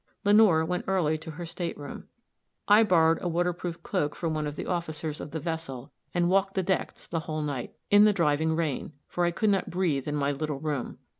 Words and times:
Lenore 0.23 0.65
went 0.65 0.83
early 0.87 1.15
to 1.19 1.29
her 1.29 1.45
state 1.45 1.77
room. 1.77 2.05
I 2.67 2.81
then 2.81 2.87
borrowed 2.87 3.19
a 3.21 3.27
waterproof 3.29 3.83
cloak 3.83 4.15
from 4.15 4.33
one 4.33 4.47
of 4.47 4.55
the 4.55 4.65
officers 4.65 5.21
of 5.21 5.29
the 5.29 5.39
vessel, 5.39 5.91
and 6.11 6.27
walked 6.27 6.55
the 6.55 6.63
decks 6.63 7.05
the 7.05 7.19
whole 7.19 7.43
night, 7.43 7.75
in 7.91 8.05
the 8.05 8.11
driving 8.11 8.55
rain, 8.55 8.93
for 9.07 9.25
I 9.25 9.29
could 9.29 9.51
not 9.51 9.69
breathe 9.69 10.07
in 10.07 10.15
my 10.15 10.31
little 10.31 10.59
room. 10.59 10.97